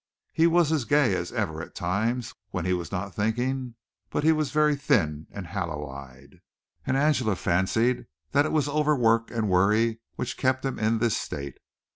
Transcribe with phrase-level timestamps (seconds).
[0.33, 3.75] He was as gay as ever at times, when he was not thinking,
[4.09, 6.41] but he was very thin and hollow eyed,
[6.87, 11.59] and Angela fancied that it was overwork and worry which kept him in this state.